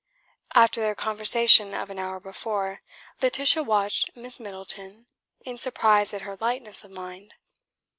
[0.55, 2.81] After their conversation of an hour before,
[3.21, 5.05] Laetitia watched Miss Middleton
[5.45, 7.35] in surprise at her lightness of mind.